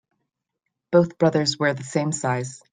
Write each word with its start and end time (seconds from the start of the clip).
Both 0.91 1.19
brothers 1.19 1.59
wear 1.59 1.75
the 1.75 1.83
same 1.83 2.11
size. 2.11 2.63